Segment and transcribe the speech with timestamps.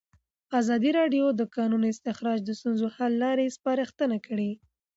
[0.59, 4.51] ازادي راډیو د د کانونو استخراج د ستونزو حل لارې سپارښتنې کړي.